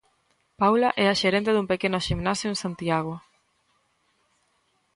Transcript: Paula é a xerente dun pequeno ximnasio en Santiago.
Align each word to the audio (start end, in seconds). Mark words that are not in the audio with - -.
Paula 0.61 0.89
é 1.03 1.05
a 1.09 1.19
xerente 1.21 1.53
dun 1.53 1.67
pequeno 1.71 2.03
ximnasio 2.07 2.47
en 2.49 2.57
Santiago. 2.63 3.15